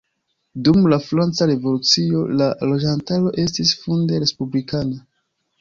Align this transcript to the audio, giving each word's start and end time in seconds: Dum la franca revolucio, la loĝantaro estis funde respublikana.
Dum 0.67 0.87
la 0.93 0.97
franca 1.09 1.47
revolucio, 1.51 2.23
la 2.39 2.49
loĝantaro 2.71 3.35
estis 3.47 3.75
funde 3.83 4.23
respublikana. 4.25 5.03